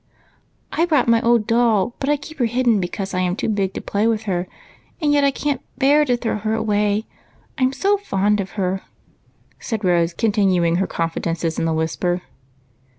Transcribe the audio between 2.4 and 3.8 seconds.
hidden be cause I am too big